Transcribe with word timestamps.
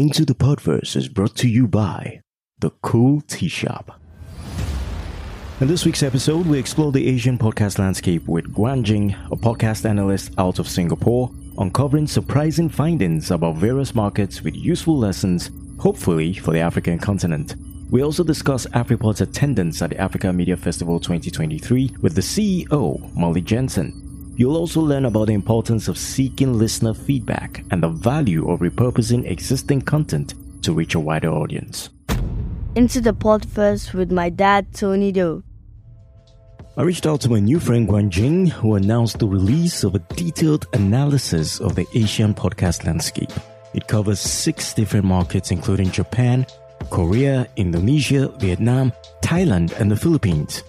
Into 0.00 0.24
the 0.24 0.34
Podverse 0.34 0.96
is 0.96 1.08
brought 1.08 1.36
to 1.36 1.46
you 1.46 1.68
by 1.68 2.22
The 2.58 2.70
Cool 2.80 3.20
Tee 3.20 3.48
Shop. 3.48 4.00
In 5.60 5.68
this 5.68 5.84
week's 5.84 6.02
episode, 6.02 6.46
we 6.46 6.58
explore 6.58 6.90
the 6.90 7.06
Asian 7.06 7.36
podcast 7.36 7.78
landscape 7.78 8.26
with 8.26 8.50
Guang 8.54 8.82
Jin, 8.82 9.14
a 9.30 9.36
podcast 9.36 9.84
analyst 9.84 10.32
out 10.38 10.58
of 10.58 10.66
Singapore, 10.66 11.30
uncovering 11.58 12.06
surprising 12.06 12.70
findings 12.70 13.30
about 13.30 13.56
various 13.56 13.94
markets 13.94 14.40
with 14.40 14.56
useful 14.56 14.96
lessons, 14.96 15.50
hopefully 15.78 16.32
for 16.32 16.52
the 16.52 16.60
African 16.60 16.98
continent. 16.98 17.56
We 17.90 18.02
also 18.02 18.24
discuss 18.24 18.64
AfriPods' 18.68 19.20
attendance 19.20 19.82
at 19.82 19.90
the 19.90 20.00
Africa 20.00 20.32
Media 20.32 20.56
Festival 20.56 20.98
2023 20.98 21.96
with 22.00 22.14
the 22.14 22.22
CEO, 22.22 23.14
Molly 23.14 23.42
Jensen, 23.42 23.99
You'll 24.40 24.56
also 24.56 24.80
learn 24.80 25.04
about 25.04 25.26
the 25.26 25.34
importance 25.34 25.86
of 25.86 25.98
seeking 25.98 26.54
listener 26.54 26.94
feedback 26.94 27.62
and 27.70 27.82
the 27.82 27.90
value 27.90 28.50
of 28.50 28.60
repurposing 28.60 29.30
existing 29.30 29.82
content 29.82 30.32
to 30.62 30.72
reach 30.72 30.94
a 30.94 30.98
wider 30.98 31.28
audience. 31.28 31.90
Into 32.74 33.02
the 33.02 33.12
Podverse 33.12 33.92
with 33.92 34.10
my 34.10 34.30
dad, 34.30 34.72
Tony 34.72 35.12
Doe. 35.12 35.42
I 36.78 36.84
reached 36.84 37.04
out 37.04 37.20
to 37.20 37.28
my 37.28 37.38
new 37.38 37.60
friend 37.60 37.86
Guang 37.86 38.08
Jin, 38.08 38.46
who 38.46 38.76
announced 38.76 39.18
the 39.18 39.28
release 39.28 39.84
of 39.84 39.94
a 39.94 39.98
detailed 40.16 40.66
analysis 40.72 41.60
of 41.60 41.74
the 41.74 41.86
Asian 41.92 42.32
podcast 42.32 42.86
landscape. 42.86 43.32
It 43.74 43.88
covers 43.88 44.20
six 44.20 44.72
different 44.72 45.04
markets, 45.04 45.50
including 45.50 45.90
Japan, 45.90 46.46
Korea, 46.88 47.46
Indonesia, 47.56 48.28
Vietnam, 48.38 48.94
Thailand, 49.20 49.78
and 49.78 49.90
the 49.90 49.96
Philippines. 49.96 50.62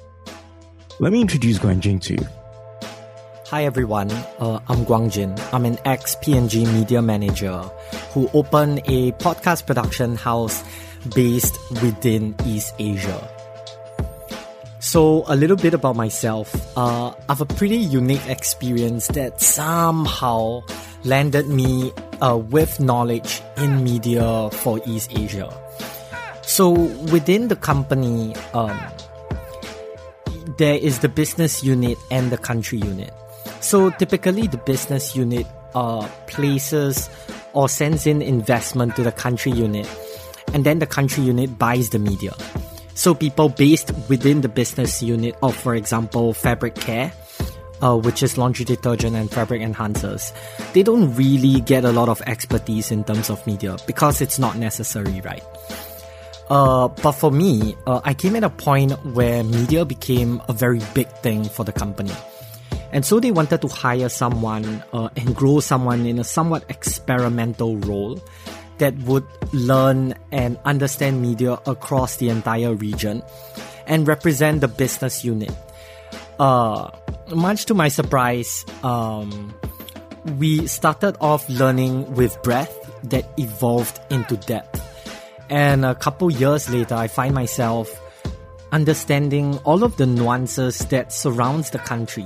Let 1.00 1.14
me 1.14 1.22
introduce 1.22 1.58
Guang 1.58 1.80
Jin 1.80 2.00
to 2.02 2.16
you. 2.16 2.41
Hi 3.52 3.66
everyone, 3.66 4.10
uh, 4.40 4.62
I'm 4.70 4.86
Guang 4.86 5.12
Jin. 5.12 5.36
I'm 5.52 5.66
an 5.66 5.78
ex 5.84 6.16
P&G 6.22 6.64
media 6.68 7.02
manager 7.02 7.60
who 8.16 8.30
opened 8.34 8.80
a 8.88 9.12
podcast 9.20 9.66
production 9.66 10.16
house 10.16 10.64
based 11.14 11.60
within 11.84 12.34
East 12.46 12.74
Asia. 12.80 13.20
So, 14.80 15.26
a 15.28 15.36
little 15.36 15.58
bit 15.58 15.74
about 15.74 15.98
myself. 15.98 16.56
Uh, 16.78 17.10
I 17.10 17.24
have 17.28 17.42
a 17.42 17.46
pretty 17.46 17.76
unique 17.76 18.26
experience 18.30 19.08
that 19.20 19.42
somehow 19.42 20.64
landed 21.04 21.50
me 21.50 21.92
uh, 22.22 22.38
with 22.38 22.80
knowledge 22.80 23.42
in 23.58 23.84
media 23.84 24.50
for 24.64 24.80
East 24.86 25.12
Asia. 25.12 25.52
So, 26.44 26.70
within 27.12 27.50
the 27.50 27.58
company, 27.58 28.34
um, 28.54 28.80
there 30.58 30.80
is 30.80 31.00
the 31.00 31.10
business 31.10 31.66
unit 31.66 31.98
and 32.12 32.32
the 32.32 32.38
country 32.38 32.80
unit. 32.80 33.12
So 33.62 33.90
typically, 33.92 34.48
the 34.48 34.58
business 34.58 35.16
unit 35.16 35.48
uh, 35.74 36.08
places 36.28 37.10
or 37.54 37.70
sends 37.70 38.08
in 38.08 38.22
investment 38.22 38.96
to 38.96 39.04
the 39.04 39.12
country 39.12 39.52
unit, 39.52 39.88
and 40.54 40.66
then 40.66 40.80
the 40.80 40.88
country 40.88 41.24
unit 41.24 41.58
buys 41.58 41.90
the 41.90 42.00
media. 42.00 42.34
So 42.94 43.14
people 43.14 43.50
based 43.50 43.92
within 44.10 44.42
the 44.42 44.50
business 44.50 45.02
unit 45.02 45.36
of, 45.42 45.56
for 45.56 45.76
example, 45.76 46.34
fabric 46.34 46.76
care, 46.76 47.14
uh, 47.82 47.98
which 47.98 48.22
is 48.22 48.38
laundry 48.38 48.66
detergent 48.66 49.16
and 49.16 49.30
fabric 49.32 49.62
enhancers, 49.62 50.34
they 50.74 50.84
don't 50.84 51.16
really 51.16 51.62
get 51.62 51.86
a 51.86 51.92
lot 51.92 52.10
of 52.10 52.22
expertise 52.28 52.92
in 52.92 53.04
terms 53.04 53.30
of 53.30 53.46
media 53.48 53.78
because 53.88 54.22
it's 54.22 54.38
not 54.38 54.58
necessary, 54.58 55.22
right? 55.22 55.44
Uh, 56.50 56.90
but 56.90 57.14
for 57.14 57.32
me, 57.32 57.76
uh, 57.88 58.02
I 58.04 58.14
came 58.14 58.36
at 58.36 58.44
a 58.44 58.50
point 58.50 58.92
where 59.06 59.44
media 59.44 59.86
became 59.86 60.42
a 60.50 60.54
very 60.54 60.82
big 60.94 61.08
thing 61.24 61.46
for 61.46 61.64
the 61.64 61.72
company. 61.72 62.12
And 62.92 63.06
so 63.06 63.20
they 63.20 63.32
wanted 63.32 63.62
to 63.62 63.68
hire 63.68 64.10
someone 64.10 64.84
uh, 64.94 65.10
and 65.16 65.36
grow 65.36 65.60
someone 65.60 66.06
in 66.06 66.20
a 66.20 66.24
somewhat 66.24 66.66
experimental 66.70 67.78
role 67.78 68.20
that 68.80 68.98
would 69.00 69.26
learn 69.54 70.16
and 70.32 70.58
understand 70.66 71.22
media 71.22 71.54
across 71.66 72.18
the 72.18 72.30
entire 72.30 72.74
region 72.74 73.24
and 73.88 74.08
represent 74.08 74.62
the 74.62 74.68
business 74.68 75.24
unit. 75.24 75.52
Uh, 76.40 76.90
much 77.36 77.66
to 77.66 77.74
my 77.74 77.88
surprise, 77.88 78.66
um, 78.84 79.54
we 80.38 80.68
started 80.68 81.16
off 81.22 81.48
learning 81.50 82.12
with 82.16 82.42
breadth 82.44 82.78
that 83.04 83.30
evolved 83.38 84.00
into 84.10 84.36
depth. 84.38 84.82
And 85.50 85.86
a 85.86 85.96
couple 85.96 86.32
years 86.32 86.70
later, 86.70 86.96
I 86.96 87.08
find 87.08 87.36
myself 87.36 87.90
understanding 88.72 89.58
all 89.60 89.84
of 89.84 89.98
the 89.98 90.06
nuances 90.06 90.80
that 90.88 91.12
surrounds 91.12 91.72
the 91.72 91.80
country 91.80 92.26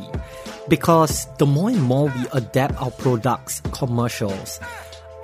because 0.70 1.28
the 1.38 1.46
more 1.46 1.70
and 1.70 1.82
more 1.82 2.06
we 2.06 2.26
adapt 2.34 2.82
our 2.82 2.92
products 2.92 3.62
commercials 3.72 4.60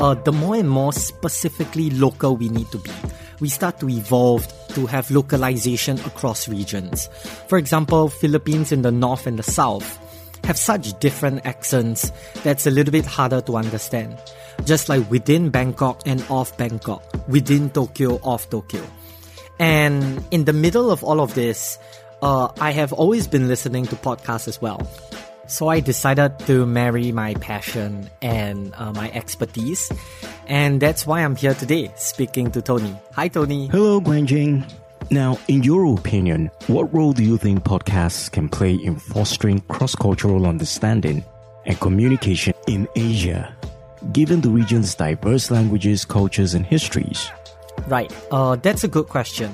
uh, 0.02 0.16
the 0.16 0.32
more 0.32 0.56
and 0.56 0.70
more 0.70 0.92
specifically 0.92 1.92
local 1.92 2.36
we 2.36 2.50
need 2.50 2.70
to 2.72 2.80
be. 2.80 2.90
We 3.40 3.50
start 3.50 3.80
to 3.82 3.90
evolve 3.90 4.48
to 4.70 4.88
have 4.88 5.12
localization 5.12 6.00
across 6.02 6.48
regions. 6.48 7.08
For 7.48 7.58
example 7.58 8.10
philippines 8.10 8.72
in 8.72 8.82
the 8.82 8.92
north 8.92 9.28
and 9.28 9.38
the 9.38 9.44
south 9.44 10.00
have 10.44 10.58
such 10.58 11.00
different 11.00 11.46
accents 11.46 12.12
that's 12.44 12.66
a 12.66 12.72
little 12.72 12.92
bit 12.92 13.06
harder 13.06 13.42
to 13.42 13.58
understand. 13.58 14.18
Just 14.66 14.90
like 14.90 15.10
within 15.12 15.50
bangkok 15.50 16.02
and 16.06 16.24
off 16.30 16.58
bangkok 16.58 17.04
within 17.28 17.70
tokyo 17.70 18.16
off 18.24 18.50
tokyo. 18.50 18.82
And 19.60 20.24
in 20.32 20.46
the 20.46 20.54
middle 20.54 20.90
of 20.90 21.04
all 21.04 21.22
of 21.22 21.36
this, 21.36 21.78
uh, 22.24 22.50
I 22.60 22.72
have 22.72 22.92
always 22.94 23.28
been 23.28 23.48
listening 23.48 23.86
to 23.88 23.96
podcasts 23.96 24.48
as 24.48 24.60
well. 24.60 24.88
So 25.52 25.68
I 25.68 25.82
decided 25.82 26.40
to 26.48 26.66
marry 26.66 27.12
my 27.12 27.34
passion 27.36 28.10
and 28.22 28.74
uh, 28.78 28.94
my 28.94 29.12
expertise. 29.12 29.92
And 30.48 30.80
that's 30.80 31.06
why 31.06 31.26
I'm 31.26 31.36
here 31.36 31.54
today 31.54 31.92
speaking 31.98 32.52
to 32.52 32.62
Tony. 32.62 32.96
Hi, 33.16 33.28
Tony. 33.28 33.68
Hello, 33.68 34.00
Guang 34.00 34.26
Jin. 34.26 34.66
Now, 35.10 35.38
in 35.50 35.62
your 35.62 35.94
opinion, 35.94 36.50
what 36.68 36.88
role 36.94 37.12
do 37.12 37.22
you 37.22 37.36
think 37.36 37.66
podcasts 37.66 38.32
can 38.32 38.48
play 38.48 38.76
in 38.76 38.96
fostering 38.96 39.60
cross 39.68 39.94
cultural 39.94 40.48
understanding 40.48 41.26
and 41.66 41.78
communication 41.82 42.54
in 42.68 42.88
Asia, 42.96 43.54
given 44.14 44.40
the 44.40 44.50
region's 44.50 44.96
diverse 44.96 45.52
languages, 45.52 46.06
cultures, 46.06 46.54
and 46.54 46.66
histories? 46.66 47.30
Right. 47.88 48.10
Uh, 48.32 48.56
that's 48.56 48.86
a 48.86 48.88
good 48.88 49.10
question. 49.10 49.54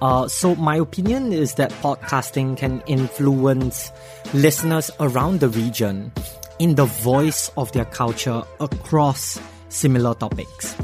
Uh, 0.00 0.28
so 0.28 0.54
my 0.56 0.76
opinion 0.76 1.32
is 1.32 1.54
that 1.54 1.70
podcasting 1.82 2.56
can 2.56 2.82
influence 2.86 3.90
listeners 4.32 4.90
around 5.00 5.40
the 5.40 5.48
region 5.48 6.12
in 6.58 6.74
the 6.74 6.84
voice 6.84 7.50
of 7.56 7.72
their 7.72 7.84
culture 7.86 8.42
across 8.60 9.40
similar 9.68 10.14
topics. 10.14 10.76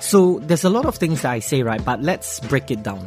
So 0.00 0.38
there's 0.40 0.64
a 0.64 0.70
lot 0.70 0.84
of 0.86 0.96
things 0.96 1.22
that 1.22 1.32
I 1.32 1.38
say, 1.40 1.62
right? 1.62 1.84
But 1.84 2.02
let's 2.02 2.40
break 2.40 2.70
it 2.70 2.82
down. 2.82 3.04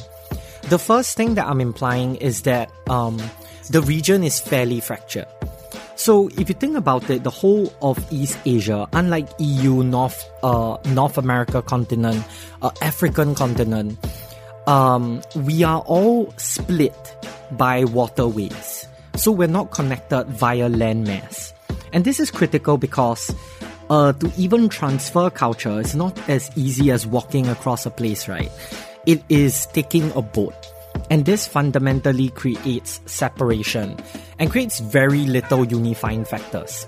The 0.70 0.80
first 0.80 1.18
thing 1.18 1.36
that 1.36 1.48
I'm 1.48 1.62
implying 1.62 2.16
is 2.18 2.44
that 2.44 2.72
um, 2.90 3.22
the 3.70 3.82
region 3.82 4.24
is 4.24 4.40
fairly 4.40 4.80
fractured. 4.80 5.28
So 5.96 6.30
if 6.30 6.50
you 6.50 6.56
think 6.56 6.78
about 6.78 7.10
it, 7.10 7.24
the 7.24 7.30
whole 7.30 7.72
of 7.82 8.00
East 8.12 8.38
Asia, 8.46 8.88
unlike 8.94 9.30
EU, 9.38 9.84
North 9.84 10.26
uh, 10.42 10.78
North 10.88 11.18
America 11.18 11.62
continent, 11.62 12.24
uh, 12.62 12.72
African 12.82 13.36
continent, 13.36 14.00
um, 14.68 15.22
we 15.36 15.64
are 15.64 15.82
all 15.82 16.34
split 16.38 17.16
by 17.52 17.84
waterways. 17.86 18.88
So 19.16 19.32
we're 19.32 19.48
not 19.48 19.72
connected 19.72 20.26
via 20.28 20.70
landmass. 20.70 21.54
And 21.94 22.06
this 22.06 22.20
is 22.20 22.32
critical 22.32 22.78
because 22.78 23.34
uh, 23.90 24.14
to 24.14 24.32
even 24.38 24.70
transfer 24.70 25.30
culture 25.30 25.82
is 25.82 25.96
not 25.96 26.18
as 26.30 26.50
easy 26.56 26.92
as 26.92 27.06
walking 27.06 27.48
across 27.48 27.86
a 27.86 27.92
place, 27.92 28.28
right? 28.28 28.50
It 29.06 29.22
is 29.30 29.66
taking 29.68 30.12
a 30.14 30.22
boat. 30.22 30.56
And 31.10 31.26
this 31.26 31.46
fundamentally 31.48 32.30
creates 32.30 33.02
separation 33.06 33.98
and 34.40 34.50
creates 34.50 34.80
very 34.80 35.26
little 35.26 35.66
unifying 35.66 36.24
factors. 36.24 36.88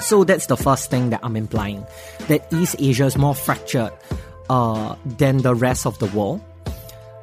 So 0.00 0.24
that's 0.24 0.46
the 0.46 0.56
first 0.56 0.90
thing 0.90 1.10
that 1.10 1.20
I'm 1.22 1.36
implying 1.36 1.84
that 2.28 2.46
East 2.52 2.76
Asia 2.78 3.04
is 3.04 3.18
more 3.18 3.34
fractured 3.34 3.92
uh, 4.48 4.96
than 5.04 5.38
the 5.38 5.54
rest 5.54 5.86
of 5.86 5.98
the 5.98 6.06
world. 6.06 6.40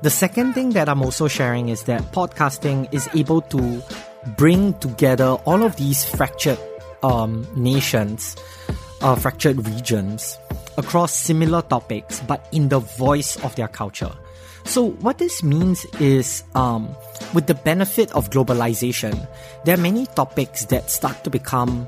The 0.04 0.12
second 0.12 0.54
thing 0.54 0.72
that 0.78 0.88
I'm 0.90 1.02
also 1.02 1.28
sharing 1.28 1.70
is 1.70 1.84
that 1.84 2.12
podcasting 2.12 2.88
is 2.94 3.10
able 3.16 3.42
to 3.50 3.82
bring 4.38 4.78
together 4.78 5.42
all 5.46 5.64
of 5.64 5.76
these 5.78 6.06
fractured 6.06 6.60
um, 7.02 7.48
nations, 7.56 8.36
uh, 9.02 9.16
fractured 9.16 9.66
regions 9.66 10.38
across 10.78 11.14
similar 11.14 11.64
topics, 11.64 12.20
but 12.22 12.48
in 12.52 12.70
the 12.70 12.78
voice 12.78 13.38
of 13.44 13.56
their 13.56 13.68
culture. 13.68 14.14
So, 14.66 14.92
what 15.02 15.18
this 15.18 15.42
means 15.42 15.84
is, 16.00 16.44
um, 16.54 16.94
with 17.34 17.48
the 17.48 17.56
benefit 17.56 18.12
of 18.14 18.30
globalization, 18.30 19.28
there 19.66 19.74
are 19.74 19.82
many 19.82 20.06
topics 20.14 20.66
that 20.66 20.92
start 20.92 21.24
to 21.24 21.32
become 21.32 21.88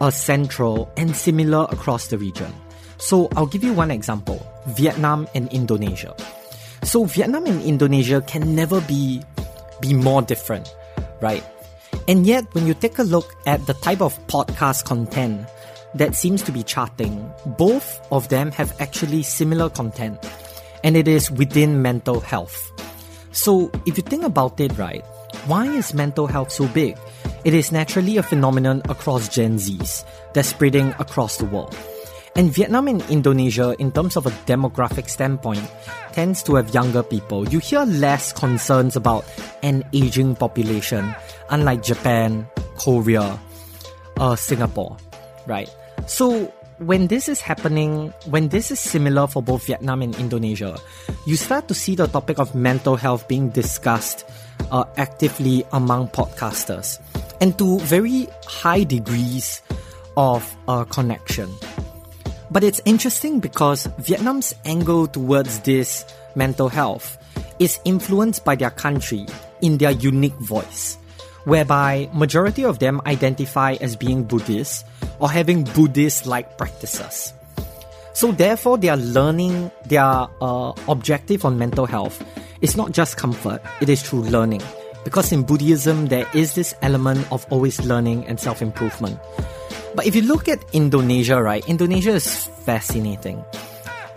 uh, 0.00 0.10
central 0.10 0.90
and 0.96 1.14
similar 1.14 1.68
across 1.70 2.08
the 2.08 2.18
region. 2.18 2.52
So, 2.98 3.28
I'll 3.36 3.46
give 3.46 3.62
you 3.62 3.72
one 3.72 3.92
example 3.92 4.44
Vietnam 4.66 5.28
and 5.34 5.46
Indonesia. 5.52 6.16
So, 6.82 7.04
Vietnam 7.04 7.46
and 7.46 7.62
Indonesia 7.62 8.20
can 8.20 8.54
never 8.54 8.80
be, 8.82 9.22
be 9.80 9.94
more 9.94 10.22
different, 10.22 10.74
right? 11.20 11.44
And 12.08 12.26
yet, 12.26 12.44
when 12.54 12.66
you 12.66 12.74
take 12.74 12.98
a 12.98 13.02
look 13.02 13.34
at 13.46 13.66
the 13.66 13.74
type 13.74 14.00
of 14.00 14.14
podcast 14.26 14.84
content 14.84 15.46
that 15.94 16.14
seems 16.14 16.42
to 16.42 16.52
be 16.52 16.62
charting, 16.62 17.30
both 17.58 18.00
of 18.12 18.28
them 18.28 18.52
have 18.52 18.78
actually 18.80 19.22
similar 19.22 19.68
content, 19.70 20.18
and 20.84 20.96
it 20.96 21.08
is 21.08 21.30
within 21.30 21.82
mental 21.82 22.20
health. 22.20 22.72
So, 23.32 23.70
if 23.86 23.96
you 23.96 24.02
think 24.02 24.24
about 24.24 24.60
it, 24.60 24.76
right, 24.78 25.04
why 25.46 25.66
is 25.66 25.94
mental 25.94 26.26
health 26.26 26.52
so 26.52 26.68
big? 26.68 26.96
It 27.44 27.54
is 27.54 27.72
naturally 27.72 28.16
a 28.16 28.22
phenomenon 28.22 28.82
across 28.88 29.28
Gen 29.28 29.56
Zs 29.56 30.04
that's 30.34 30.48
spreading 30.48 30.88
across 30.98 31.36
the 31.36 31.46
world. 31.46 31.76
And 32.36 32.52
Vietnam 32.52 32.86
and 32.86 33.00
Indonesia, 33.08 33.74
in 33.78 33.90
terms 33.92 34.14
of 34.14 34.26
a 34.26 34.30
demographic 34.44 35.08
standpoint, 35.08 35.64
tends 36.12 36.42
to 36.44 36.56
have 36.56 36.74
younger 36.74 37.02
people. 37.02 37.48
You 37.48 37.60
hear 37.60 37.84
less 37.84 38.30
concerns 38.30 38.94
about 38.94 39.24
an 39.62 39.82
aging 39.94 40.36
population, 40.36 41.14
unlike 41.48 41.82
Japan, 41.82 42.46
Korea, 42.76 43.40
uh, 44.20 44.36
Singapore, 44.36 44.98
right? 45.46 45.70
So 46.06 46.52
when 46.76 47.06
this 47.06 47.26
is 47.28 47.40
happening, 47.40 48.12
when 48.28 48.48
this 48.48 48.70
is 48.70 48.80
similar 48.80 49.26
for 49.26 49.42
both 49.42 49.64
Vietnam 49.66 50.02
and 50.02 50.14
Indonesia, 50.16 50.76
you 51.26 51.36
start 51.36 51.68
to 51.68 51.74
see 51.74 51.94
the 51.94 52.06
topic 52.06 52.38
of 52.38 52.54
mental 52.54 52.96
health 52.96 53.26
being 53.28 53.48
discussed 53.48 54.28
uh, 54.70 54.84
actively 54.98 55.64
among 55.72 56.08
podcasters 56.08 57.00
and 57.40 57.56
to 57.56 57.78
very 57.80 58.28
high 58.44 58.84
degrees 58.84 59.62
of 60.18 60.44
uh, 60.68 60.84
connection. 60.84 61.48
But 62.50 62.62
it's 62.62 62.80
interesting 62.84 63.40
because 63.40 63.86
Vietnam's 63.98 64.54
angle 64.64 65.06
towards 65.06 65.60
this 65.60 66.04
mental 66.34 66.68
health 66.68 67.18
is 67.58 67.80
influenced 67.84 68.44
by 68.44 68.54
their 68.54 68.70
country 68.70 69.26
in 69.62 69.78
their 69.78 69.90
unique 69.90 70.36
voice, 70.38 70.96
whereby 71.44 72.08
majority 72.12 72.64
of 72.64 72.78
them 72.78 73.00
identify 73.06 73.72
as 73.80 73.96
being 73.96 74.24
Buddhist 74.24 74.86
or 75.18 75.30
having 75.30 75.64
Buddhist-like 75.64 76.56
practices. 76.58 77.32
So 78.12 78.32
therefore, 78.32 78.78
their 78.78 78.96
learning, 78.96 79.70
their 79.86 80.26
uh, 80.40 80.72
objective 80.88 81.44
on 81.44 81.58
mental 81.58 81.84
health 81.84 82.22
is 82.62 82.76
not 82.76 82.92
just 82.92 83.16
comfort, 83.16 83.60
it 83.80 83.88
is 83.88 84.02
through 84.02 84.22
learning. 84.22 84.62
Because 85.04 85.32
in 85.32 85.42
Buddhism, 85.42 86.06
there 86.06 86.26
is 86.34 86.54
this 86.54 86.74
element 86.82 87.30
of 87.30 87.46
always 87.50 87.78
learning 87.84 88.26
and 88.26 88.40
self-improvement. 88.40 89.18
But 89.96 90.04
if 90.04 90.14
you 90.14 90.22
look 90.22 90.46
at 90.46 90.62
Indonesia, 90.74 91.40
right, 91.40 91.66
Indonesia 91.66 92.12
is 92.12 92.52
fascinating. 92.68 93.42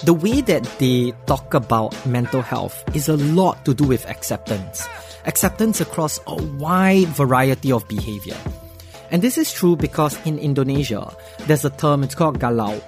The 0.04 0.14
way 0.14 0.42
that 0.42 0.68
they 0.78 1.14
talk 1.26 1.54
about 1.54 1.96
mental 2.06 2.42
health 2.42 2.84
is 2.94 3.08
a 3.08 3.16
lot 3.16 3.64
to 3.64 3.74
do 3.74 3.86
with 3.86 4.04
acceptance. 4.10 4.88
Acceptance 5.26 5.80
across 5.80 6.20
a 6.28 6.36
wide 6.60 7.08
variety 7.16 7.72
of 7.72 7.88
behavior. 7.88 8.36
And 9.10 9.22
this 9.22 9.38
is 9.38 9.54
true 9.54 9.78
because 9.78 10.20
in 10.26 10.38
Indonesia, 10.38 11.16
there's 11.48 11.64
a 11.64 11.70
term, 11.70 12.04
it's 12.04 12.14
called 12.14 12.40
galau. 12.40 12.84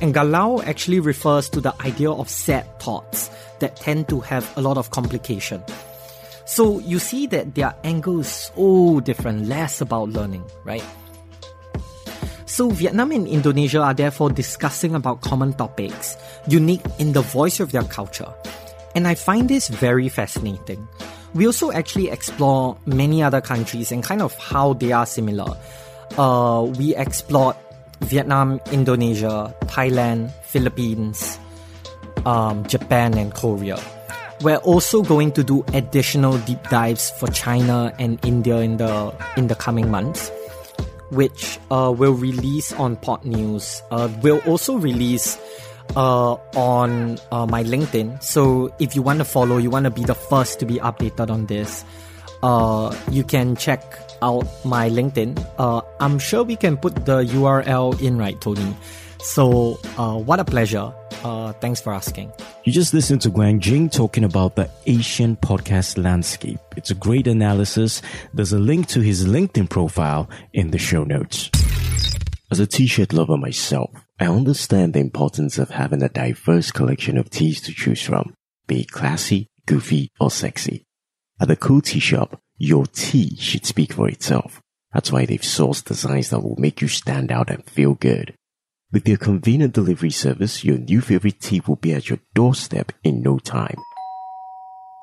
And 0.00 0.12
galau 0.12 0.66
actually 0.66 0.98
refers 0.98 1.48
to 1.50 1.60
the 1.60 1.74
idea 1.86 2.10
of 2.10 2.28
sad 2.28 2.66
thoughts 2.80 3.30
that 3.60 3.76
tend 3.76 4.08
to 4.08 4.18
have 4.18 4.50
a 4.58 4.60
lot 4.60 4.78
of 4.78 4.90
complication. 4.90 5.62
So 6.44 6.80
you 6.80 6.98
see 6.98 7.28
that 7.28 7.54
their 7.54 7.72
angle 7.84 8.18
is 8.18 8.50
so 8.50 8.98
different, 8.98 9.46
less 9.46 9.80
about 9.80 10.08
learning, 10.10 10.42
right? 10.64 10.82
So 12.52 12.68
Vietnam 12.68 13.12
and 13.12 13.26
Indonesia 13.26 13.80
are 13.80 13.94
therefore 13.94 14.28
discussing 14.28 14.94
about 14.94 15.22
common 15.22 15.54
topics, 15.54 16.18
unique 16.46 16.84
in 16.98 17.14
the 17.14 17.22
voice 17.22 17.60
of 17.60 17.72
their 17.72 17.82
culture. 17.84 18.28
And 18.94 19.08
I 19.08 19.14
find 19.14 19.48
this 19.48 19.68
very 19.68 20.10
fascinating. 20.10 20.86
We 21.32 21.46
also 21.46 21.72
actually 21.72 22.10
explore 22.10 22.76
many 22.84 23.22
other 23.22 23.40
countries 23.40 23.90
and 23.90 24.04
kind 24.04 24.20
of 24.20 24.36
how 24.36 24.74
they 24.74 24.92
are 24.92 25.06
similar. 25.06 25.56
Uh, 26.18 26.68
we 26.76 26.94
explored 26.94 27.56
Vietnam, 28.04 28.60
Indonesia, 28.70 29.56
Thailand, 29.72 30.30
Philippines, 30.44 31.38
um, 32.26 32.66
Japan, 32.66 33.16
and 33.16 33.32
Korea. 33.32 33.80
We're 34.42 34.60
also 34.60 35.00
going 35.00 35.32
to 35.40 35.42
do 35.42 35.64
additional 35.72 36.36
deep 36.44 36.68
dives 36.68 37.16
for 37.16 37.28
China 37.28 37.94
and 37.98 38.20
India 38.26 38.58
in 38.58 38.76
the 38.76 39.14
in 39.38 39.46
the 39.46 39.54
coming 39.54 39.88
months, 39.88 40.30
which 41.12 41.60
uh, 41.70 41.92
will 41.94 42.14
release 42.14 42.72
on 42.72 42.96
Pod 42.96 43.24
News. 43.24 43.82
Uh, 43.90 44.08
we'll 44.22 44.40
also 44.48 44.76
release 44.76 45.38
uh, 45.96 46.34
on 46.56 47.18
uh, 47.30 47.46
my 47.46 47.62
LinkedIn. 47.62 48.22
So 48.22 48.74
if 48.78 48.96
you 48.96 49.02
want 49.02 49.18
to 49.18 49.24
follow, 49.24 49.58
you 49.58 49.70
want 49.70 49.84
to 49.84 49.90
be 49.90 50.04
the 50.04 50.14
first 50.14 50.58
to 50.60 50.66
be 50.66 50.76
updated 50.80 51.30
on 51.30 51.46
this, 51.46 51.84
uh, 52.42 52.96
you 53.10 53.24
can 53.24 53.56
check 53.56 53.84
out 54.22 54.46
my 54.64 54.88
LinkedIn. 54.88 55.36
Uh, 55.58 55.82
I'm 56.00 56.18
sure 56.18 56.44
we 56.44 56.56
can 56.56 56.76
put 56.76 57.04
the 57.04 57.24
URL 57.24 58.00
in, 58.00 58.16
right, 58.16 58.40
Tony? 58.40 58.74
So, 59.20 59.78
uh, 59.98 60.18
what 60.18 60.40
a 60.40 60.44
pleasure. 60.44 60.92
Uh, 61.24 61.52
thanks 61.54 61.80
for 61.80 61.92
asking. 61.92 62.32
You 62.64 62.72
just 62.72 62.94
listened 62.94 63.20
to 63.22 63.30
Guang 63.30 63.60
Jin 63.60 63.88
talking 63.88 64.24
about 64.24 64.56
the 64.56 64.68
Asian 64.86 65.36
podcast 65.36 66.02
landscape. 66.02 66.58
It's 66.76 66.90
a 66.90 66.96
great 66.96 67.26
analysis. 67.26 68.02
There's 68.34 68.52
a 68.52 68.58
link 68.58 68.88
to 68.88 69.00
his 69.00 69.26
LinkedIn 69.26 69.70
profile 69.70 70.28
in 70.52 70.70
the 70.70 70.78
show 70.78 71.04
notes. 71.04 71.50
As 72.50 72.60
a 72.60 72.66
t-shirt 72.66 73.12
lover 73.12 73.36
myself, 73.36 73.90
I 74.20 74.26
understand 74.26 74.94
the 74.94 75.00
importance 75.00 75.58
of 75.58 75.70
having 75.70 76.02
a 76.02 76.08
diverse 76.08 76.70
collection 76.70 77.16
of 77.16 77.30
tees 77.30 77.60
to 77.62 77.72
choose 77.72 78.02
from, 78.02 78.34
be 78.66 78.82
it 78.82 78.90
classy, 78.90 79.48
goofy, 79.66 80.10
or 80.20 80.30
sexy. 80.30 80.84
At 81.40 81.48
the 81.48 81.56
Cool 81.56 81.80
Tee 81.80 81.98
Shop, 81.98 82.38
your 82.56 82.86
tee 82.86 83.36
should 83.36 83.64
speak 83.64 83.94
for 83.94 84.08
itself. 84.08 84.60
That's 84.92 85.10
why 85.10 85.24
they've 85.24 85.40
sourced 85.40 85.84
designs 85.84 86.30
that 86.30 86.40
will 86.40 86.56
make 86.58 86.80
you 86.80 86.88
stand 86.88 87.32
out 87.32 87.50
and 87.50 87.64
feel 87.64 87.94
good. 87.94 88.34
With 88.92 89.04
their 89.04 89.16
convenient 89.16 89.72
delivery 89.72 90.10
service, 90.10 90.64
your 90.64 90.76
new 90.76 91.00
favorite 91.00 91.40
tee 91.40 91.62
will 91.66 91.76
be 91.76 91.94
at 91.94 92.10
your 92.10 92.18
doorstep 92.34 92.92
in 93.02 93.22
no 93.22 93.38
time. 93.38 93.78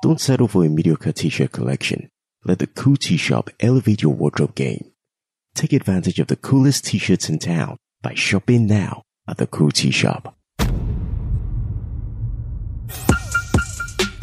Don't 0.00 0.20
settle 0.20 0.46
for 0.46 0.64
a 0.64 0.68
mediocre 0.68 1.10
t-shirt 1.10 1.50
collection. 1.50 2.08
Let 2.44 2.60
the 2.60 2.68
Cool 2.68 2.96
Tee 2.96 3.16
Shop 3.16 3.50
elevate 3.58 4.02
your 4.02 4.14
wardrobe 4.14 4.54
game. 4.54 4.92
Take 5.56 5.72
advantage 5.72 6.20
of 6.20 6.28
the 6.28 6.36
coolest 6.36 6.84
t-shirts 6.84 7.28
in 7.28 7.40
town 7.40 7.78
by 8.00 8.14
shopping 8.14 8.68
now 8.68 9.02
at 9.28 9.38
the 9.38 9.48
Cool 9.48 9.72
Tee 9.72 9.90
Shop. 9.90 10.36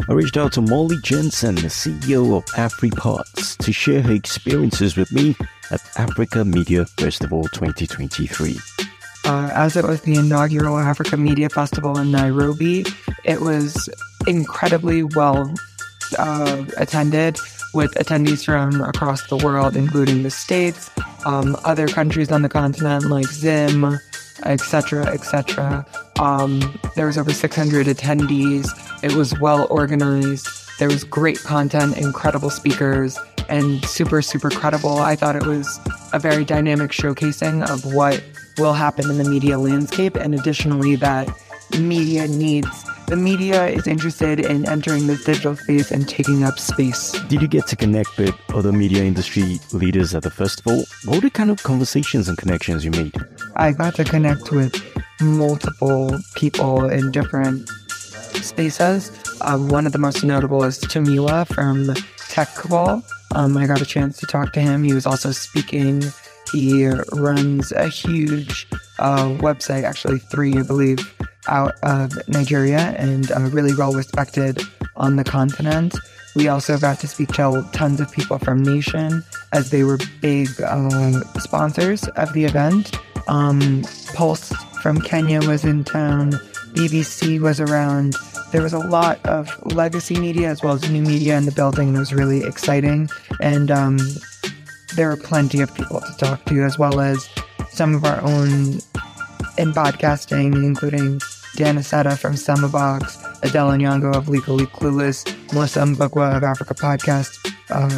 I 0.10 0.14
reached 0.14 0.38
out 0.38 0.54
to 0.54 0.62
Molly 0.62 0.96
Jensen, 1.04 1.56
the 1.56 1.64
CEO 1.64 2.38
of 2.38 2.46
AfriPods, 2.56 3.58
to 3.58 3.74
share 3.74 4.02
her 4.02 4.14
experiences 4.14 4.96
with 4.96 5.12
me 5.12 5.36
at 5.72 5.82
Africa 5.98 6.46
Media 6.46 6.86
Festival 6.98 7.44
2023. 7.50 8.56
Uh, 9.28 9.50
as 9.54 9.76
it 9.76 9.84
was 9.84 10.00
the 10.04 10.16
inaugural 10.16 10.78
Africa 10.78 11.18
Media 11.18 11.50
Festival 11.50 11.98
in 12.00 12.12
Nairobi, 12.12 12.86
it 13.26 13.42
was 13.42 13.90
incredibly 14.26 15.04
well 15.04 15.54
uh, 16.18 16.64
attended 16.78 17.38
with 17.74 17.94
attendees 17.96 18.46
from 18.46 18.80
across 18.80 19.28
the 19.28 19.36
world, 19.36 19.76
including 19.76 20.24
the 20.24 20.30
States, 20.30 20.90
um, 21.26 21.58
other 21.66 21.90
countries 21.90 22.32
on 22.32 22.42
the 22.42 22.48
continent 22.48 23.04
like 23.10 23.28
Zim, 23.28 24.00
etc., 24.46 25.06
etc. 25.08 25.86
Um, 26.20 26.80
there 26.96 27.08
was 27.08 27.18
over 27.18 27.34
600 27.34 27.88
attendees. 27.88 28.70
It 29.04 29.14
was 29.14 29.38
well 29.42 29.68
organized. 29.70 30.48
There 30.80 30.88
was 30.88 31.04
great 31.04 31.40
content, 31.40 31.98
incredible 31.98 32.50
speakers, 32.50 33.20
and 33.50 33.84
super, 33.84 34.22
super 34.22 34.50
credible. 34.50 35.00
I 35.00 35.18
thought 35.18 35.36
it 35.36 35.46
was 35.46 35.82
a 36.14 36.20
very 36.20 36.46
dynamic 36.46 36.92
showcasing 36.92 37.70
of 37.70 37.94
what 37.94 38.24
will 38.58 38.74
happen 38.74 39.10
in 39.10 39.18
the 39.18 39.30
media 39.30 39.58
landscape, 39.58 40.16
and 40.16 40.34
additionally, 40.34 40.96
that 40.98 41.30
media 41.80 42.28
needs 42.28 42.86
the 43.08 43.16
media 43.16 43.68
is 43.68 43.88
interested 43.88 44.42
in 44.42 44.68
entering 44.68 45.08
this 45.08 45.24
digital 45.24 45.56
space 45.56 45.92
and 45.92 46.10
taking 46.10 46.44
up 46.44 46.60
space. 46.60 47.14
Did 47.30 47.42
you 47.42 47.48
get 47.48 47.66
to 47.68 47.78
connect 47.78 48.18
with 48.18 48.36
other 48.50 48.74
media 48.74 49.02
industry 49.02 49.62
leaders 49.72 50.14
at 50.14 50.24
the 50.24 50.30
festival? 50.30 50.84
What 51.06 51.16
were 51.16 51.22
the 51.22 51.30
kind 51.30 51.50
of 51.50 51.64
conversations 51.64 52.28
and 52.28 52.38
connections 52.38 52.84
you 52.84 52.92
made? 52.92 53.16
I 53.56 53.72
got 53.72 53.96
to 53.96 54.04
connect 54.04 54.52
with 54.52 54.76
multiple 55.22 56.20
people 56.36 56.90
in 56.90 57.12
different 57.12 57.70
spaces. 58.44 59.10
Um, 59.40 59.70
one 59.70 59.86
of 59.86 59.94
the 59.94 60.00
most 60.00 60.26
notable 60.26 60.66
is 60.66 60.78
Tomiwa 60.78 61.48
from 61.48 61.86
TechCabal. 62.28 63.04
Um, 63.36 63.56
I 63.56 63.68
got 63.68 63.80
a 63.80 63.86
chance 63.86 64.18
to 64.18 64.26
talk 64.26 64.52
to 64.52 64.60
him. 64.60 64.84
He 64.84 64.94
was 64.94 65.06
also 65.06 65.32
speaking. 65.32 66.04
He 66.52 66.88
runs 67.14 67.72
a 67.72 67.88
huge 67.88 68.68
uh, 69.00 69.30
website, 69.40 69.84
actually 69.84 70.20
three, 70.20 70.58
I 70.58 70.64
believe, 70.64 71.00
out 71.48 71.76
of 71.84 72.12
Nigeria 72.28 72.96
and 72.98 73.32
uh, 73.32 73.42
really 73.52 73.74
well 73.76 73.94
respected 73.94 74.62
on 74.96 75.16
the 75.16 75.24
continent. 75.24 75.96
We 76.36 76.50
also 76.50 76.78
got 76.78 77.00
to 77.00 77.08
speak 77.08 77.30
to 77.34 77.68
tons 77.74 78.00
of 78.00 78.12
people 78.12 78.38
from 78.38 78.62
Nation 78.62 79.24
as 79.54 79.72
they 79.72 79.84
were 79.84 79.98
big 80.22 80.50
uh, 80.62 81.22
sponsors 81.40 82.08
of 82.10 82.34
the 82.34 82.46
event. 82.46 82.96
Um, 83.28 83.84
Pulse 84.14 84.54
from 84.82 85.02
Kenya 85.02 85.40
was 85.48 85.66
in 85.66 85.84
town. 85.84 86.34
BBC 86.74 87.40
was 87.42 87.60
around. 87.60 88.16
There 88.52 88.62
was 88.62 88.74
a 88.74 88.80
lot 88.80 89.24
of 89.26 89.50
legacy 89.74 90.20
media 90.20 90.50
as 90.50 90.62
well 90.62 90.76
as 90.76 90.90
new 90.90 91.02
media 91.02 91.38
in 91.38 91.46
the 91.46 91.52
building. 91.52 91.96
It 91.96 92.00
was 92.00 92.14
really 92.14 92.44
exciting. 92.44 93.10
And 93.42 93.72
um, 93.72 93.98
there 94.96 95.12
are 95.12 95.18
plenty 95.18 95.62
of 95.62 95.74
people 95.76 96.02
to 96.02 96.18
talk 96.18 96.44
to, 96.46 96.64
as 96.64 96.78
well 96.80 97.00
as 97.00 97.28
some 97.70 97.96
of 97.96 98.06
our 98.06 98.22
own 98.22 98.80
in 99.58 99.74
podcasting, 99.74 100.64
including 100.64 101.20
Dan 101.56 101.78
Aceda 101.78 102.18
from 102.18 102.34
Semabox, 102.34 103.18
Adele 103.44 103.72
Onyango 103.72 104.16
of 104.16 104.30
Legally 104.30 104.66
Clueless, 104.68 105.26
Melissa 105.54 105.80
Mbugua 105.80 106.38
of 106.38 106.44
Africa 106.44 106.74
Podcast 106.74 107.54
uh, 107.70 107.90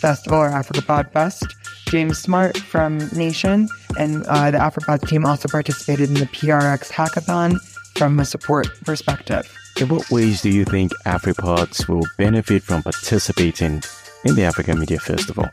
Festival 0.00 0.38
or 0.38 0.48
Africa 0.48 0.80
Podfest, 0.80 1.52
James 1.86 2.18
Smart 2.18 2.58
from 2.58 2.98
Nation, 3.12 3.68
and 3.98 4.24
uh, 4.26 4.50
the 4.50 4.58
AfriPod 4.58 5.08
team 5.08 5.24
also 5.24 5.48
participated 5.48 6.08
in 6.08 6.14
the 6.14 6.26
PRX 6.26 6.90
Hackathon 6.90 7.58
from 7.96 8.18
a 8.18 8.24
support 8.24 8.68
perspective. 8.84 9.50
In 9.80 9.88
what 9.88 10.10
ways 10.10 10.42
do 10.42 10.50
you 10.50 10.64
think 10.64 10.92
AfriPods 11.04 11.88
will 11.88 12.06
benefit 12.18 12.62
from 12.62 12.82
participating 12.82 13.82
in 14.24 14.34
the 14.34 14.42
Africa 14.42 14.74
Media 14.74 14.98
Festival? 14.98 15.48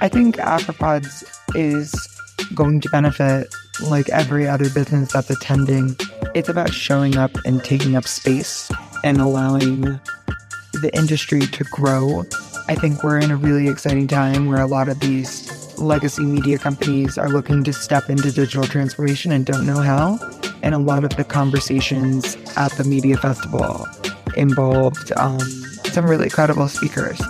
I 0.00 0.08
think 0.08 0.36
AfriPods 0.36 1.24
is 1.54 1.94
going 2.54 2.80
to 2.82 2.88
benefit 2.90 3.54
like 3.82 4.08
every 4.10 4.46
other 4.46 4.68
business 4.70 5.12
that's 5.12 5.30
attending. 5.30 5.96
It's 6.34 6.48
about 6.48 6.72
showing 6.72 7.16
up 7.16 7.30
and 7.44 7.64
taking 7.64 7.96
up 7.96 8.06
space 8.06 8.70
and 9.04 9.20
allowing 9.20 10.00
the 10.74 10.90
industry 10.92 11.40
to 11.40 11.64
grow. 11.64 12.24
I 12.68 12.74
think 12.74 13.02
we're 13.02 13.18
in 13.18 13.30
a 13.30 13.36
really 13.36 13.68
exciting 13.68 14.06
time 14.06 14.46
where 14.46 14.60
a 14.60 14.66
lot 14.66 14.88
of 14.88 15.00
these 15.00 15.78
legacy 15.78 16.24
media 16.24 16.58
companies 16.58 17.16
are 17.16 17.28
looking 17.28 17.64
to 17.64 17.72
step 17.72 18.10
into 18.10 18.30
digital 18.32 18.64
transformation 18.64 19.32
and 19.32 19.46
don't 19.46 19.66
know 19.66 19.80
how. 19.80 20.18
And 20.62 20.74
a 20.74 20.78
lot 20.78 21.04
of 21.04 21.16
the 21.16 21.24
conversations 21.24 22.36
at 22.56 22.72
the 22.72 22.84
media 22.84 23.16
festival 23.16 23.86
involved 24.36 25.12
um, 25.16 25.40
some 25.86 26.06
really 26.06 26.28
credible 26.28 26.68
speakers. 26.68 27.20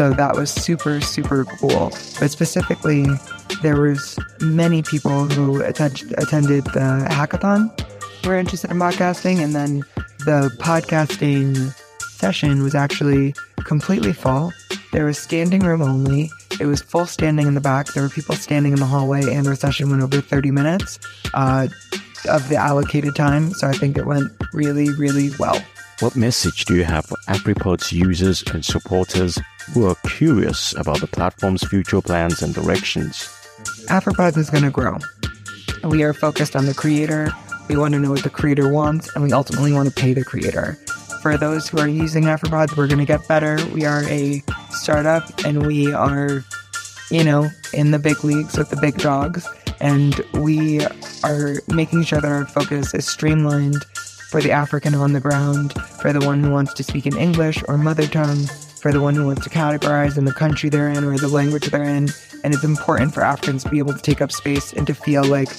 So 0.00 0.14
that 0.14 0.34
was 0.34 0.50
super, 0.50 1.02
super 1.02 1.44
cool. 1.44 1.90
But 2.18 2.30
specifically, 2.30 3.04
there 3.60 3.78
was 3.82 4.18
many 4.40 4.80
people 4.80 5.26
who 5.26 5.60
attend- 5.60 6.14
attended 6.16 6.64
the 6.64 7.06
hackathon 7.10 7.68
were 8.26 8.38
interested 8.38 8.70
in 8.70 8.78
podcasting, 8.78 9.44
and 9.44 9.54
then 9.54 9.80
the 10.20 10.50
podcasting 10.58 11.74
session 12.00 12.62
was 12.62 12.74
actually 12.74 13.34
completely 13.64 14.14
full. 14.14 14.54
There 14.92 15.04
was 15.04 15.18
standing 15.18 15.60
room 15.60 15.82
only. 15.82 16.30
It 16.58 16.64
was 16.64 16.80
full 16.80 17.04
standing 17.04 17.46
in 17.46 17.52
the 17.52 17.60
back. 17.60 17.92
There 17.92 18.02
were 18.02 18.08
people 18.08 18.36
standing 18.36 18.72
in 18.72 18.80
the 18.80 18.86
hallway, 18.86 19.34
and 19.34 19.46
our 19.46 19.54
session 19.54 19.90
went 19.90 20.02
over 20.02 20.22
30 20.22 20.50
minutes 20.50 20.98
uh, 21.34 21.68
of 22.26 22.48
the 22.48 22.56
allocated 22.56 23.14
time. 23.14 23.50
So 23.50 23.68
I 23.68 23.72
think 23.72 23.98
it 23.98 24.06
went 24.06 24.32
really, 24.54 24.94
really 24.94 25.28
well. 25.38 25.62
What 26.00 26.16
message 26.16 26.64
do 26.64 26.76
you 26.76 26.84
have 26.84 27.04
for 27.04 27.18
AfriPods' 27.28 27.92
users 27.92 28.42
and 28.54 28.64
supporters 28.64 29.38
who 29.74 29.86
are 29.86 29.96
curious 30.06 30.74
about 30.78 31.00
the 31.00 31.06
platform's 31.06 31.62
future 31.62 32.00
plans 32.00 32.40
and 32.40 32.54
directions? 32.54 33.28
AfriPods 33.90 34.38
is 34.38 34.48
going 34.48 34.64
to 34.64 34.70
grow. 34.70 34.96
We 35.84 36.02
are 36.02 36.14
focused 36.14 36.56
on 36.56 36.64
the 36.64 36.72
creator. 36.72 37.28
We 37.68 37.76
want 37.76 37.92
to 37.92 38.00
know 38.00 38.08
what 38.08 38.22
the 38.22 38.30
creator 38.30 38.72
wants, 38.72 39.14
and 39.14 39.22
we 39.22 39.30
ultimately 39.32 39.74
want 39.74 39.90
to 39.90 39.94
pay 39.94 40.14
the 40.14 40.24
creator. 40.24 40.78
For 41.20 41.36
those 41.36 41.68
who 41.68 41.76
are 41.76 41.88
using 41.88 42.24
AfriPods, 42.24 42.78
we're 42.78 42.86
going 42.86 43.00
to 43.00 43.04
get 43.04 43.28
better. 43.28 43.58
We 43.74 43.84
are 43.84 44.04
a 44.04 44.42
startup, 44.70 45.44
and 45.44 45.66
we 45.66 45.92
are, 45.92 46.42
you 47.10 47.24
know, 47.24 47.50
in 47.74 47.90
the 47.90 47.98
big 47.98 48.24
leagues 48.24 48.56
with 48.56 48.70
the 48.70 48.80
big 48.80 48.96
dogs. 48.96 49.46
And 49.80 50.18
we 50.32 50.80
are 51.24 51.56
making 51.68 52.04
sure 52.04 52.22
that 52.22 52.32
our 52.32 52.46
focus 52.46 52.94
is 52.94 53.06
streamlined 53.06 53.84
for 54.30 54.40
the 54.40 54.52
African 54.52 54.94
on 54.94 55.12
the 55.12 55.20
ground, 55.20 55.72
for 56.00 56.12
the 56.12 56.24
one 56.24 56.42
who 56.42 56.50
wants 56.50 56.72
to 56.74 56.84
speak 56.84 57.04
in 57.04 57.16
English 57.16 57.64
or 57.66 57.76
mother 57.76 58.06
tongue, 58.06 58.46
for 58.80 58.92
the 58.92 59.00
one 59.00 59.14
who 59.14 59.26
wants 59.26 59.42
to 59.42 59.50
categorize 59.50 60.16
in 60.16 60.24
the 60.24 60.32
country 60.32 60.70
they're 60.70 60.88
in 60.88 61.02
or 61.02 61.18
the 61.18 61.28
language 61.28 61.66
they're 61.66 61.82
in. 61.82 62.08
And 62.44 62.54
it's 62.54 62.64
important 62.64 63.12
for 63.12 63.22
Africans 63.22 63.64
to 63.64 63.70
be 63.70 63.78
able 63.78 63.92
to 63.92 64.00
take 64.00 64.22
up 64.22 64.30
space 64.30 64.72
and 64.72 64.86
to 64.86 64.94
feel 64.94 65.24
like 65.24 65.50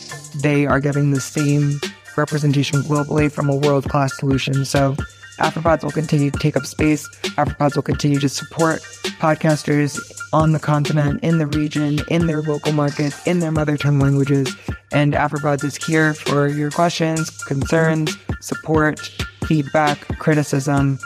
they 0.41 0.65
are 0.65 0.79
getting 0.79 1.11
the 1.11 1.19
same 1.19 1.79
representation 2.17 2.81
globally 2.81 3.31
from 3.31 3.49
a 3.49 3.55
world 3.55 3.89
class 3.89 4.17
solution. 4.17 4.65
So 4.65 4.95
AfriPods 5.37 5.83
will 5.83 5.91
continue 5.91 6.31
to 6.31 6.39
take 6.39 6.55
up 6.55 6.65
space. 6.65 7.07
AfriPods 7.35 7.75
will 7.75 7.83
continue 7.83 8.19
to 8.19 8.29
support 8.29 8.81
podcasters 9.19 9.99
on 10.33 10.53
the 10.53 10.59
continent, 10.59 11.19
in 11.23 11.39
the 11.39 11.47
region, 11.47 11.99
in 12.07 12.25
their 12.25 12.41
local 12.41 12.71
markets, 12.71 13.25
in 13.27 13.39
their 13.39 13.51
mother 13.51 13.75
tongue 13.75 13.99
languages. 13.99 14.55
And 14.91 15.13
AfriPods 15.13 15.63
is 15.63 15.77
here 15.77 16.13
for 16.13 16.47
your 16.47 16.71
questions, 16.71 17.29
concerns, 17.43 18.17
support, 18.41 19.00
feedback, 19.45 20.00
criticism. 20.19 21.00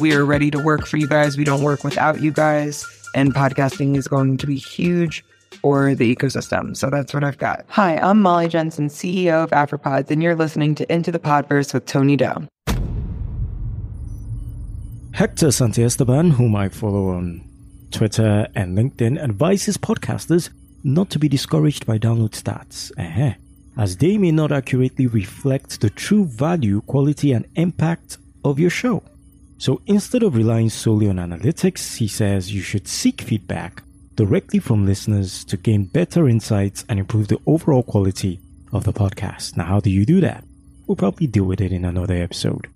We 0.00 0.14
are 0.14 0.24
ready 0.24 0.50
to 0.50 0.58
work 0.58 0.86
for 0.86 0.96
you 0.96 1.06
guys. 1.06 1.36
We 1.36 1.44
don't 1.44 1.62
work 1.62 1.84
without 1.84 2.20
you 2.20 2.32
guys. 2.32 2.84
And 3.14 3.34
podcasting 3.34 3.96
is 3.96 4.08
going 4.08 4.38
to 4.38 4.46
be 4.46 4.56
huge 4.56 5.24
for 5.60 5.94
the 5.94 6.14
ecosystem. 6.14 6.76
So 6.76 6.90
that's 6.90 7.14
what 7.14 7.24
I've 7.24 7.38
got. 7.38 7.64
Hi, 7.68 7.96
I'm 7.96 8.20
Molly 8.20 8.48
Jensen, 8.48 8.88
CEO 8.88 9.44
of 9.44 9.50
AfriPods, 9.50 10.10
and 10.10 10.22
you're 10.22 10.34
listening 10.34 10.74
to 10.74 10.92
Into 10.92 11.12
the 11.12 11.18
Podverse 11.18 11.72
with 11.72 11.86
Tony 11.86 12.16
Doe. 12.16 12.48
Hector 15.12 15.46
Santiesteban, 15.48 16.32
whom 16.32 16.56
I 16.56 16.68
follow 16.68 17.10
on 17.10 17.48
Twitter 17.92 18.48
and 18.56 18.76
LinkedIn, 18.76 19.22
advises 19.22 19.78
podcasters 19.78 20.50
not 20.82 21.08
to 21.10 21.18
be 21.20 21.28
discouraged 21.28 21.86
by 21.86 21.98
download 21.98 22.32
stats, 22.32 22.90
uh-huh, 22.98 23.34
as 23.76 23.96
they 23.96 24.16
may 24.18 24.30
not 24.30 24.52
accurately 24.52 25.06
reflect 25.06 25.80
the 25.80 25.90
true 25.90 26.24
value, 26.24 26.80
quality, 26.82 27.32
and 27.32 27.46
impact 27.56 28.18
of 28.44 28.58
your 28.58 28.70
show. 28.70 29.02
So 29.58 29.80
instead 29.86 30.22
of 30.22 30.36
relying 30.36 30.70
solely 30.70 31.08
on 31.08 31.16
analytics, 31.16 31.96
he 31.96 32.08
says 32.08 32.52
you 32.52 32.60
should 32.60 32.86
seek 32.86 33.22
feedback 33.22 33.82
directly 34.16 34.58
from 34.58 34.86
listeners 34.86 35.44
to 35.44 35.56
gain 35.56 35.84
better 35.84 36.28
insights 36.28 36.84
and 36.88 36.98
improve 36.98 37.28
the 37.28 37.40
overall 37.46 37.82
quality 37.82 38.40
of 38.72 38.84
the 38.84 38.92
podcast. 38.92 39.56
Now, 39.56 39.64
how 39.64 39.80
do 39.80 39.90
you 39.90 40.04
do 40.04 40.20
that? 40.20 40.44
We'll 40.86 40.96
probably 40.96 41.26
deal 41.26 41.44
with 41.44 41.60
it 41.60 41.72
in 41.72 41.84
another 41.84 42.14
episode. 42.14 42.68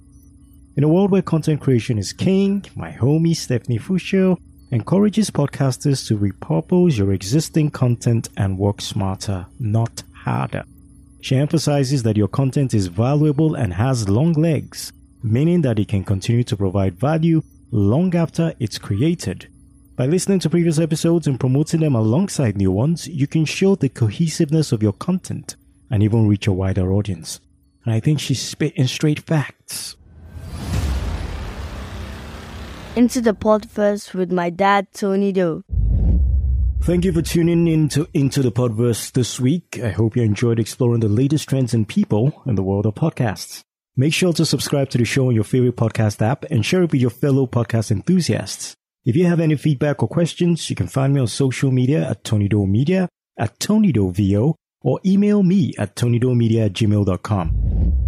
In 0.76 0.84
a 0.84 0.88
world 0.88 1.10
where 1.10 1.22
content 1.22 1.60
creation 1.60 1.98
is 1.98 2.12
king, 2.12 2.64
my 2.74 2.92
homie 2.92 3.36
Stephanie 3.36 3.78
Fuscio 3.78 4.38
encourages 4.70 5.30
podcasters 5.30 6.06
to 6.06 6.16
repurpose 6.16 6.98
your 6.98 7.12
existing 7.12 7.70
content 7.70 8.28
and 8.36 8.58
work 8.58 8.80
smarter, 8.80 9.46
not 9.58 10.02
harder. 10.12 10.64
She 11.20 11.36
emphasizes 11.36 12.02
that 12.04 12.16
your 12.16 12.28
content 12.28 12.74
is 12.74 12.86
valuable 12.86 13.54
and 13.54 13.74
has 13.74 14.08
long 14.08 14.34
legs, 14.34 14.92
meaning 15.22 15.62
that 15.62 15.78
it 15.78 15.88
can 15.88 16.04
continue 16.04 16.44
to 16.44 16.56
provide 16.56 16.98
value 16.98 17.42
long 17.70 18.14
after 18.14 18.54
it's 18.60 18.78
created. 18.78 19.48
By 19.96 20.06
listening 20.06 20.38
to 20.40 20.50
previous 20.50 20.78
episodes 20.78 21.26
and 21.26 21.40
promoting 21.40 21.80
them 21.80 21.96
alongside 21.96 22.56
new 22.56 22.70
ones, 22.70 23.08
you 23.08 23.26
can 23.26 23.44
show 23.44 23.74
the 23.74 23.88
cohesiveness 23.88 24.70
of 24.70 24.82
your 24.82 24.92
content 24.92 25.56
and 25.90 26.02
even 26.02 26.28
reach 26.28 26.46
a 26.46 26.52
wider 26.52 26.92
audience. 26.92 27.40
And 27.84 27.92
I 27.92 28.00
think 28.00 28.20
she's 28.20 28.40
spitting 28.40 28.86
straight 28.86 29.18
facts. 29.18 29.96
Into 32.94 33.20
the 33.20 33.34
Podverse 33.34 34.14
with 34.14 34.30
my 34.30 34.50
dad, 34.50 34.88
Tony 34.92 35.32
Doe. 35.32 35.64
Thank 36.82 37.04
you 37.04 37.12
for 37.12 37.20
tuning 37.20 37.68
in 37.68 37.88
to 37.90 38.08
Into 38.14 38.42
the 38.42 38.50
Podverse 38.50 39.12
this 39.12 39.38
week. 39.38 39.78
I 39.82 39.90
hope 39.90 40.16
you 40.16 40.22
enjoyed 40.22 40.58
exploring 40.58 41.00
the 41.00 41.08
latest 41.08 41.48
trends 41.48 41.74
and 41.74 41.86
people 41.86 42.42
in 42.46 42.54
the 42.54 42.62
world 42.62 42.86
of 42.86 42.94
podcasts. 42.94 43.60
Make 43.94 44.14
sure 44.14 44.32
to 44.32 44.46
subscribe 44.46 44.88
to 44.90 44.98
the 44.98 45.04
show 45.04 45.28
on 45.28 45.34
your 45.34 45.44
favorite 45.44 45.76
podcast 45.76 46.22
app 46.22 46.44
and 46.44 46.64
share 46.64 46.82
it 46.84 46.92
with 46.92 47.00
your 47.00 47.10
fellow 47.10 47.46
podcast 47.46 47.90
enthusiasts. 47.90 48.74
If 49.04 49.16
you 49.16 49.26
have 49.26 49.40
any 49.40 49.56
feedback 49.56 50.02
or 50.02 50.08
questions, 50.08 50.70
you 50.70 50.76
can 50.76 50.86
find 50.86 51.12
me 51.12 51.20
on 51.20 51.26
social 51.26 51.70
media 51.70 52.08
at 52.08 52.24
Tony 52.24 52.48
Doe 52.48 52.64
Media, 52.64 53.08
at 53.38 53.58
Tony 53.60 53.92
Doe 53.92 54.10
VO, 54.10 54.54
or 54.80 55.00
email 55.04 55.42
me 55.42 55.74
at 55.78 55.94
tonydoemedia 55.96 56.66
at 56.66 56.72
gmail.com. 56.72 58.07